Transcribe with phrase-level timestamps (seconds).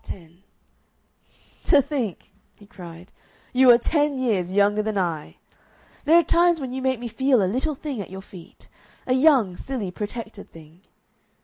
[0.03, 0.41] Part 10
[1.65, 3.11] "To think," he cried,
[3.53, 5.35] "you are ten years younger than I!...
[6.05, 8.67] There are times when you make me feel a little thing at your feet
[9.05, 10.81] a young, silly, protected thing.